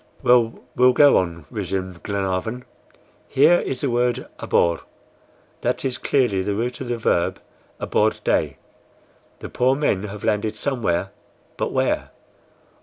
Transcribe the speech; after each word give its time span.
"Well, 0.23 0.55
we'll 0.75 0.93
go 0.93 1.17
on," 1.17 1.45
resumed 1.51 2.01
Glenarvan. 2.01 2.65
"Here 3.27 3.59
is 3.59 3.81
the 3.81 3.89
word 3.91 4.25
ABOR; 4.39 4.79
that 5.61 5.85
is 5.85 5.99
clearly 5.99 6.41
the 6.41 6.55
root 6.55 6.81
of 6.81 6.87
the 6.87 6.97
verb 6.97 7.39
ABORDER. 7.79 8.55
The 9.41 9.49
poor 9.49 9.75
men 9.75 10.05
have 10.05 10.23
landed 10.23 10.55
somewhere; 10.55 11.11
but 11.55 11.71
where? 11.71 12.09